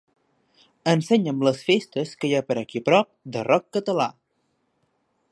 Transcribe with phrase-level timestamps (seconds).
[0.93, 4.07] Ensenya'm les festes hi ha per aquí a prop de rock català.